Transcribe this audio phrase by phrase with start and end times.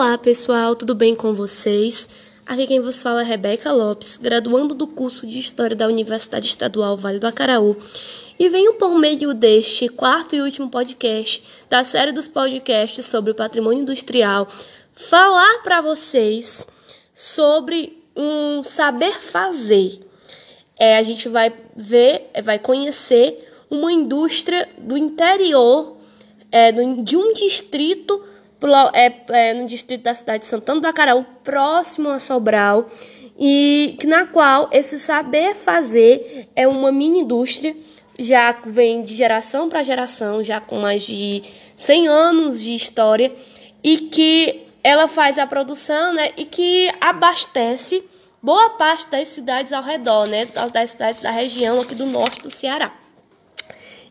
[0.00, 2.08] Olá pessoal, tudo bem com vocês?
[2.46, 6.96] Aqui quem vos fala é Rebeca Lopes, graduando do curso de História da Universidade Estadual
[6.96, 7.76] Vale do Acaraú,
[8.38, 13.34] e venho por meio deste quarto e último podcast da série dos podcasts sobre o
[13.34, 14.46] patrimônio industrial
[14.92, 16.68] falar para vocês
[17.12, 19.98] sobre um saber fazer.
[20.78, 25.96] É, a gente vai ver, vai conhecer uma indústria do interior
[26.52, 28.22] é, de um distrito
[28.92, 32.86] é, é, no distrito da cidade de Santana do Acaraú, próximo a Sobral,
[33.38, 37.76] e na qual esse saber fazer é uma mini indústria,
[38.18, 41.44] já vem de geração para geração, já com mais de
[41.76, 43.32] 100 anos de história,
[43.82, 48.02] e que ela faz a produção né, e que abastece
[48.42, 52.50] boa parte das cidades ao redor, né, das cidades da região aqui do norte do
[52.50, 52.92] Ceará.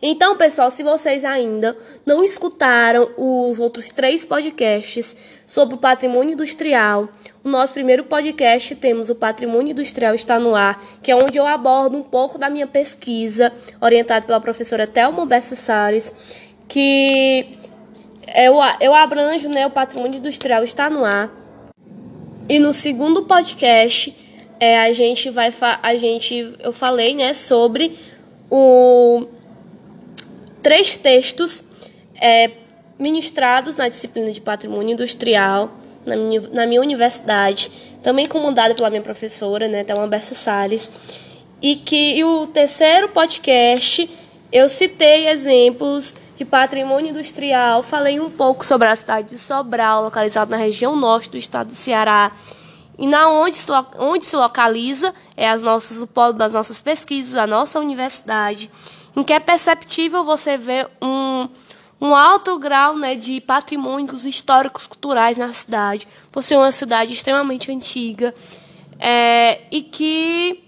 [0.00, 7.08] Então, pessoal, se vocês ainda não escutaram os outros três podcasts sobre o patrimônio industrial,
[7.42, 11.46] o nosso primeiro podcast temos o Patrimônio Industrial está no ar, que é onde eu
[11.46, 16.36] abordo um pouco da minha pesquisa, orientada pela professora Thelma Bessa Salles,
[16.68, 17.56] que
[18.34, 21.30] eu, eu abranjo, né, o patrimônio industrial está no ar.
[22.48, 24.14] E no segundo podcast,
[24.60, 25.52] é, a gente vai
[25.82, 27.96] a gente eu falei, né, sobre
[28.50, 29.26] o
[30.66, 31.62] três textos
[32.20, 32.50] é,
[32.98, 35.70] ministrados na disciplina de Patrimônio Industrial
[36.04, 37.70] na minha, na minha universidade,
[38.02, 40.90] também comandado pela minha professora, né, Thelma Bessa Salles,
[41.62, 44.10] e que e o terceiro podcast
[44.50, 50.50] eu citei exemplos de patrimônio industrial, falei um pouco sobre a cidade de Sobral, localizada
[50.50, 52.32] na região norte do estado do Ceará,
[52.98, 53.70] e na onde se,
[54.00, 58.68] onde se localiza é as nossas, o polo das nossas pesquisas, a nossa universidade
[59.16, 61.48] em que é perceptível você ver um,
[61.98, 67.72] um alto grau né, de patrimônios históricos culturais na cidade, por ser uma cidade extremamente
[67.72, 68.34] antiga
[69.00, 70.62] é, e que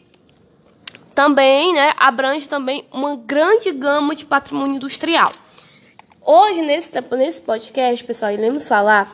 [1.15, 5.33] também né, abrange também uma grande gama de patrimônio industrial.
[6.25, 9.09] Hoje, nesse, nesse podcast, pessoal, iremos falar,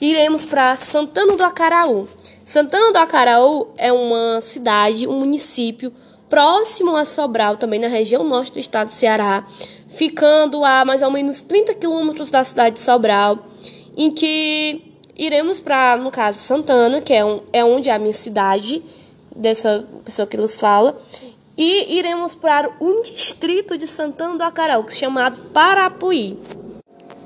[0.00, 2.08] iremos para Santana do Acaraú.
[2.44, 5.92] Santana do Acaraú é uma cidade, um município
[6.28, 9.46] próximo a Sobral, também na região norte do estado do Ceará,
[9.88, 13.38] ficando a mais ou menos 30 quilômetros da cidade de Sobral,
[13.96, 14.82] em que
[15.16, 18.82] iremos para, no caso, Santana, que é, um, é onde é a minha cidade,
[19.34, 20.96] dessa pessoa que nos fala,
[21.56, 26.38] e iremos para um distrito de Santana do Acaraú, chamado Parapuí.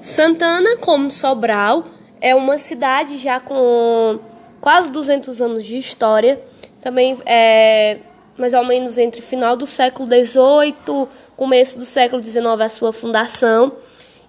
[0.03, 1.85] Santana, como Sobral,
[2.21, 4.19] é uma cidade já com
[4.61, 6.41] quase 200 anos de história.
[6.81, 7.99] Também é,
[8.39, 13.73] mais ou menos entre final do século XVIII, começo do século XIX, a sua fundação.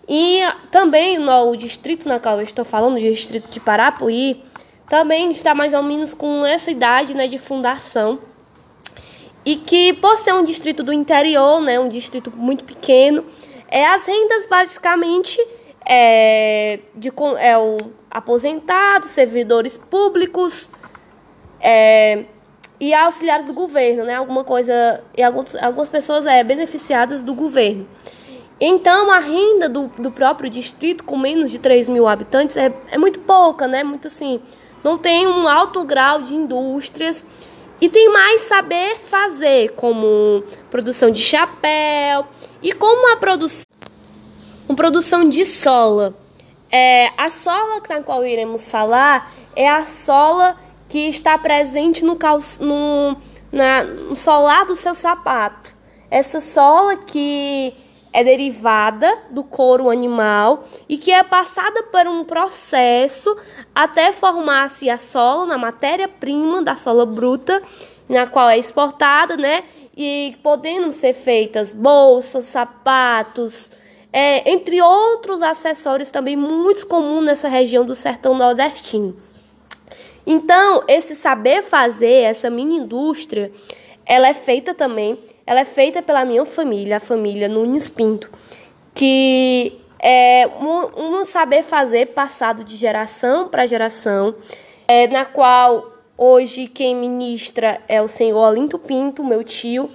[0.08, 4.44] E também no distrito na qual eu estou falando, o distrito de Parapuí,
[4.90, 8.20] também está mais ou menos com essa idade né, de fundação.
[9.46, 13.24] E que, por ser um distrito do interior, né, um distrito muito pequeno,
[13.68, 15.40] é, as rendas basicamente
[15.86, 17.78] é, de, é o
[18.10, 20.70] aposentados, servidores públicos,
[21.62, 22.26] é,
[22.80, 24.16] e auxiliares do governo, né?
[24.16, 27.88] Alguma coisa e alguns, algumas pessoas é beneficiadas do governo.
[28.60, 32.98] Então a renda do, do próprio distrito com menos de 3 mil habitantes é, é
[32.98, 33.84] muito pouca, né?
[33.84, 34.42] Muito assim,
[34.84, 37.26] não tem um alto grau de indústrias
[37.82, 42.26] e tem mais saber fazer, como produção de chapéu
[42.62, 43.66] e como a produção,
[44.68, 46.14] uma produção de sola.
[46.72, 50.56] É, a sola na qual iremos falar é a sola
[50.90, 52.18] que está presente no,
[52.60, 53.18] no,
[53.52, 55.72] na, no solar do seu sapato.
[56.10, 57.74] Essa sola que
[58.12, 63.38] é derivada do couro animal e que é passada por um processo
[63.74, 67.62] até formar-se a sola na matéria-prima da sola bruta,
[68.08, 69.64] na qual é exportada, né?
[69.96, 73.72] E podendo ser feitas bolsas, sapatos,
[74.12, 79.16] é, entre outros acessórios também muito comuns nessa região do sertão nordestino.
[80.32, 83.52] Então, esse saber fazer, essa mini indústria,
[84.06, 88.30] ela é feita também, ela é feita pela minha família, a família Nunes Pinto,
[88.94, 94.36] que é um, um saber fazer passado de geração para geração,
[94.88, 99.90] é, na qual hoje quem ministra é o senhor Olinto Pinto, meu tio.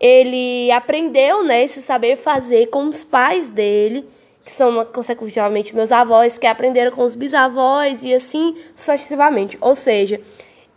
[0.00, 4.08] Ele aprendeu né, esse saber fazer com os pais dele
[4.44, 9.56] que são consecutivamente meus avós, que aprenderam com os bisavós e assim sucessivamente.
[9.60, 10.20] Ou seja,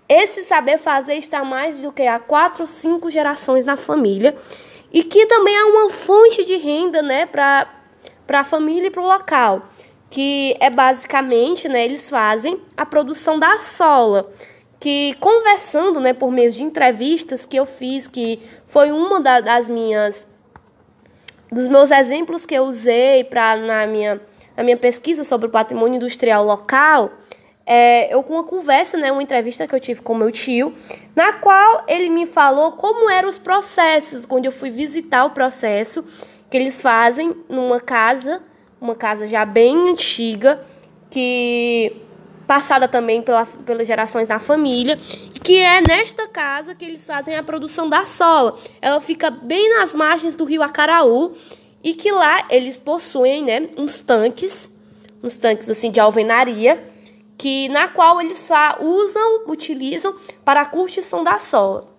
[0.07, 4.35] esse saber fazer está mais do que há quatro, cinco gerações na família
[4.91, 7.67] e que também é uma fonte de renda, né, para
[8.25, 9.61] para a família e para o local.
[10.09, 14.31] que é basicamente, né, eles fazem a produção da sola,
[14.79, 19.67] que conversando, né, por meio de entrevistas que eu fiz, que foi uma da, das
[19.67, 20.27] minhas
[21.51, 24.21] dos meus exemplos que eu usei para na minha
[24.55, 27.11] na minha pesquisa sobre o patrimônio industrial local,
[27.63, 30.73] é, eu com uma conversa, né, uma entrevista que eu tive com meu tio,
[31.15, 36.03] na qual ele me falou como eram os processos, quando eu fui visitar o processo
[36.49, 38.41] que eles fazem numa casa,
[38.81, 40.59] uma casa já bem antiga,
[41.11, 42.06] que
[42.47, 44.95] passada também pela, pelas gerações da família,
[45.43, 48.57] que é nesta casa que eles fazem a produção da sola.
[48.81, 51.33] Ela fica bem nas margens do rio Acaraú
[51.83, 54.73] e que lá eles possuem, né, uns tanques,
[55.21, 56.81] uns tanques assim de alvenaria,
[57.37, 61.89] que na qual eles usam, utilizam para a curtição da sola.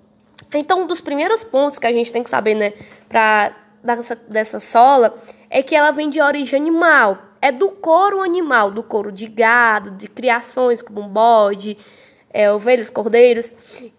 [0.53, 2.73] Então, um dos primeiros pontos que a gente tem que saber, né,
[3.06, 3.55] para
[3.85, 8.82] dessa, dessa sola é que ela vem de origem animal é do couro animal, do
[8.82, 11.76] couro de gado, de criações como bode,
[12.31, 13.52] é, ovelhas, cordeiros.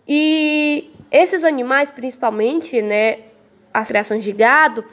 [0.08, 3.20] E esses animais, principalmente, né,
[3.74, 4.84] as criações de gado,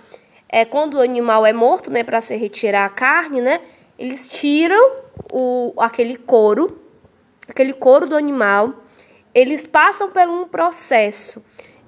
[0.48, 3.60] é quando o animal é morto, né, para se retirar a carne, né,
[3.98, 4.96] eles tiram
[5.32, 6.80] o aquele couro,
[7.48, 8.74] aquele couro do animal,
[9.34, 11.42] eles passam por um processo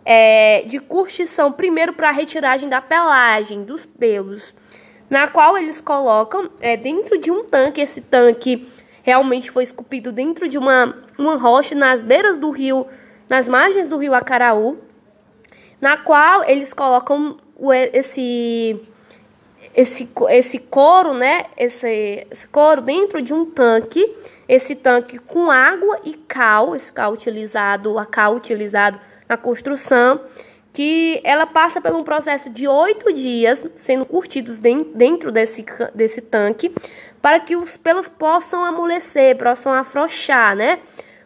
[0.05, 4.55] é, de curtição primeiro para a retiragem da pelagem, dos pelos
[5.09, 7.81] na qual eles colocam é, dentro de um tanque.
[7.81, 8.69] Esse tanque
[9.03, 12.87] realmente foi esculpido dentro de uma, uma rocha nas beiras do rio,
[13.29, 14.79] nas margens do rio Acaraú,
[15.81, 18.81] na qual eles colocam o, esse
[19.75, 21.47] esse, esse couro, né?
[21.57, 24.15] Esse, esse couro dentro de um tanque,
[24.49, 30.21] esse tanque com água e cal, esse cal utilizado, a cal utilizado na construção
[30.79, 36.73] que ela passa por um processo de oito dias sendo curtidos dentro desse, desse tanque
[37.21, 40.79] para que os pelos possam amolecer, possam afrouxar, né?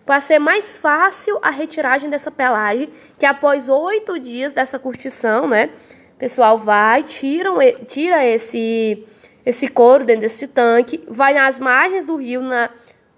[0.07, 2.89] Para ser mais fácil a retiragem dessa pelagem,
[3.19, 5.69] que após oito dias dessa curtição, né?
[6.15, 9.07] O pessoal vai, tiram, tira esse,
[9.45, 12.71] esse couro dentro desse tanque, vai nas margens do rio, na,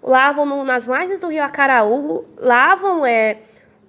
[0.03, 3.37] lavam no, nas margens do rio Acaraú, lavam é,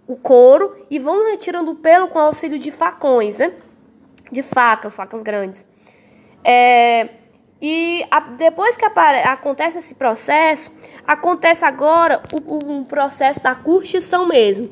[0.07, 3.53] o couro e vão retirando o pelo com auxílio de facões, né?
[4.31, 5.65] De facas, facas grandes.
[6.45, 7.09] É,
[7.61, 10.71] e a, depois que acontece esse processo,
[11.07, 14.71] acontece agora o, um processo da curtição mesmo.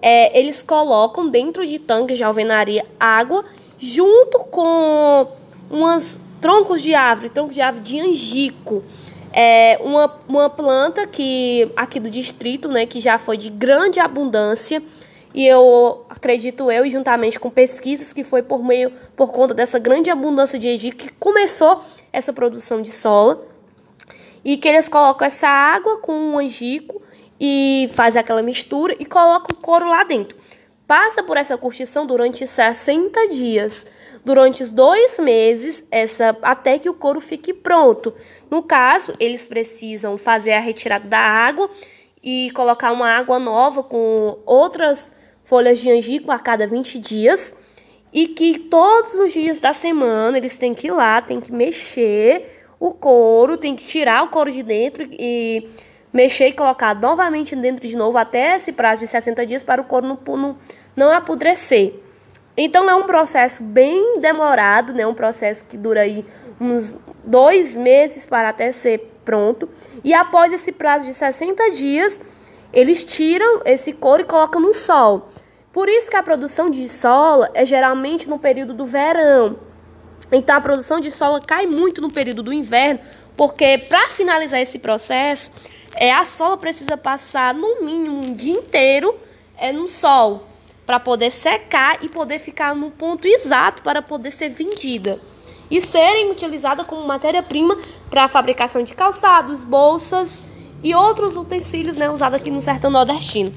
[0.00, 3.44] É, eles colocam dentro de tanques de alvenaria água
[3.78, 5.26] junto com
[5.70, 8.84] umas troncos de árvore, troncos de árvore de angico
[9.38, 14.82] é uma, uma planta que aqui do distrito, né, que já foi de grande abundância
[15.34, 20.08] e eu acredito eu, juntamente com pesquisas que foi por meio por conta dessa grande
[20.08, 23.46] abundância de angico que começou essa produção de sola
[24.42, 27.02] e que eles colocam essa água com um angico
[27.38, 30.34] e fazem aquela mistura e colocam o couro lá dentro.
[30.86, 33.86] Passa por essa curtição durante 60 dias
[34.26, 38.12] durante os dois meses essa, até que o couro fique pronto.
[38.50, 41.70] No caso, eles precisam fazer a retirada da água
[42.22, 45.10] e colocar uma água nova com outras
[45.44, 47.54] folhas de angico a cada 20 dias.
[48.12, 52.64] E que todos os dias da semana eles têm que ir lá, têm que mexer
[52.78, 55.68] o couro, tem que tirar o couro de dentro e
[56.12, 59.84] mexer e colocar novamente dentro de novo até esse prazo de 60 dias para o
[59.84, 60.58] couro não, não,
[60.94, 62.05] não apodrecer.
[62.56, 65.06] Então é um processo bem demorado, né?
[65.06, 66.24] Um processo que dura aí
[66.58, 69.68] uns dois meses para até ser pronto.
[70.02, 72.18] E após esse prazo de 60 dias,
[72.72, 75.28] eles tiram esse couro e colocam no sol.
[75.70, 79.58] Por isso que a produção de sola é geralmente no período do verão.
[80.32, 83.00] Então a produção de sola cai muito no período do inverno,
[83.36, 85.52] porque para finalizar esse processo,
[85.94, 89.14] é a sola precisa passar no mínimo um dia inteiro
[89.58, 90.55] é no sol
[90.86, 95.20] para poder secar e poder ficar no ponto exato para poder ser vendida
[95.70, 97.76] e serem utilizadas como matéria-prima
[98.08, 100.42] para a fabricação de calçados, bolsas
[100.82, 103.52] e outros utensílios né, usados aqui no sertão nordestino.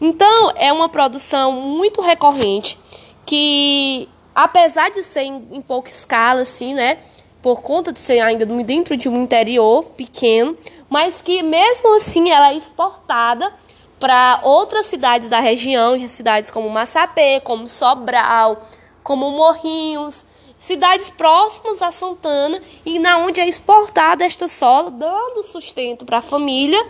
[0.00, 2.78] Então, é uma produção muito recorrente
[3.24, 6.98] que, apesar de ser em, em pouca escala, assim, né,
[7.40, 10.56] por conta de ser ainda dentro de um interior pequeno,
[10.90, 13.50] mas que mesmo assim ela é exportada
[13.98, 18.60] para outras cidades da região, cidades como Massapê, como Sobral,
[19.02, 20.26] como Morrinhos,
[20.56, 26.22] cidades próximas a Santana e na onde é exportada esta sola, dando sustento para a
[26.22, 26.84] família,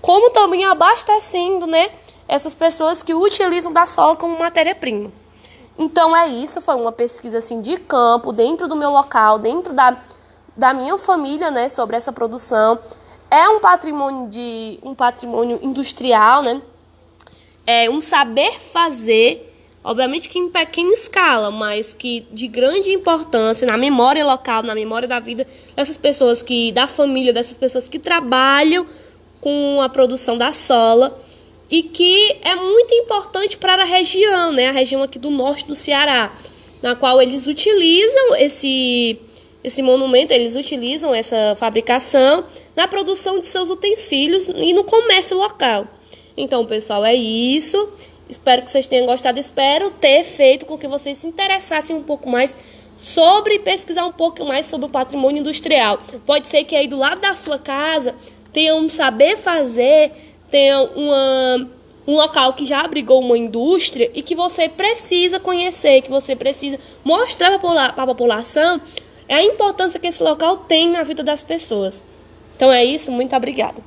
[0.00, 1.90] como também abastecendo, né,
[2.26, 5.12] essas pessoas que utilizam da sola como matéria-prima.
[5.78, 9.96] Então é isso, foi uma pesquisa assim de campo, dentro do meu local, dentro da
[10.56, 12.78] da minha família, né, sobre essa produção.
[13.30, 16.60] É um patrimônio de um patrimônio industrial, né?
[17.66, 19.50] É um saber fazer
[19.82, 25.08] Obviamente que em pequena escala, mas que de grande importância na memória local, na memória
[25.08, 28.86] da vida dessas pessoas que, da família, dessas pessoas que trabalham
[29.40, 31.18] com a produção da sola
[31.70, 34.68] e que é muito importante para a região, né?
[34.68, 36.30] A região aqui do norte do Ceará,
[36.82, 39.18] na qual eles utilizam esse
[39.62, 45.86] esse monumento, eles utilizam essa fabricação na produção de seus utensílios e no comércio local.
[46.36, 47.90] Então, pessoal, é isso.
[48.28, 49.38] Espero que vocês tenham gostado.
[49.38, 52.56] Espero ter feito com que vocês se interessassem um pouco mais
[52.96, 55.98] sobre pesquisar um pouco mais sobre o patrimônio industrial.
[56.24, 58.14] Pode ser que aí do lado da sua casa
[58.52, 60.12] tenha um saber fazer,
[60.50, 61.70] tenha uma,
[62.06, 66.78] um local que já abrigou uma indústria e que você precisa conhecer, que você precisa
[67.02, 68.80] mostrar para a população
[69.34, 72.02] a importância que esse local tem na vida das pessoas.
[72.56, 73.82] Então é isso, muito obrigada.